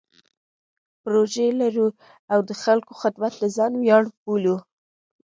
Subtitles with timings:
[1.03, 1.87] پروژې لرو
[2.33, 4.57] او د خلکو خدمت د ځان ویاړ بولو.